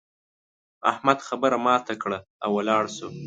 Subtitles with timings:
[0.91, 3.09] احمد خبره ماته کړه او ولاړ شو.